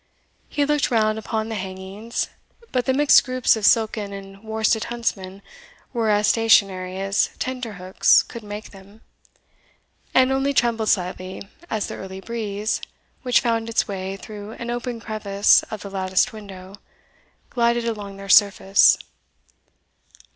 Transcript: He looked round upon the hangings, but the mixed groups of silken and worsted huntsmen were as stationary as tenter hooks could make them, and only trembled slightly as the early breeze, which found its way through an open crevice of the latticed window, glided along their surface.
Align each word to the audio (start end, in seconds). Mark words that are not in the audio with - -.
He 0.49 0.65
looked 0.65 0.89
round 0.89 1.19
upon 1.19 1.49
the 1.49 1.53
hangings, 1.53 2.27
but 2.71 2.85
the 2.87 2.93
mixed 2.95 3.23
groups 3.23 3.55
of 3.55 3.67
silken 3.67 4.11
and 4.11 4.43
worsted 4.43 4.85
huntsmen 4.85 5.43
were 5.93 6.09
as 6.09 6.25
stationary 6.25 6.99
as 6.99 7.29
tenter 7.37 7.73
hooks 7.73 8.23
could 8.23 8.41
make 8.41 8.71
them, 8.71 9.01
and 10.15 10.31
only 10.31 10.55
trembled 10.55 10.89
slightly 10.89 11.47
as 11.69 11.85
the 11.85 11.97
early 11.97 12.19
breeze, 12.19 12.81
which 13.21 13.41
found 13.41 13.69
its 13.69 13.87
way 13.87 14.17
through 14.17 14.53
an 14.53 14.71
open 14.71 14.99
crevice 14.99 15.61
of 15.69 15.83
the 15.83 15.91
latticed 15.91 16.33
window, 16.33 16.73
glided 17.51 17.85
along 17.85 18.17
their 18.17 18.27
surface. 18.27 18.97